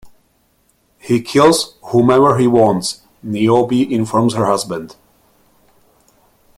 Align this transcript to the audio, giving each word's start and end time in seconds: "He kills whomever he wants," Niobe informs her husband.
"He 0.97 1.21
kills 1.21 1.75
whomever 1.91 2.39
he 2.39 2.47
wants," 2.47 3.01
Niobe 3.21 3.71
informs 3.73 4.33
her 4.33 4.47
husband. 4.47 4.95